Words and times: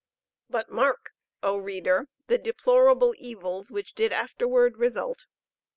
But 0.49 0.71
mark, 0.71 1.11
O 1.43 1.57
reader! 1.57 2.07
the 2.25 2.39
deplorable 2.39 3.13
evils 3.19 3.69
which 3.69 3.93
did 3.93 4.11
afterward 4.11 4.77
result. 4.77 5.27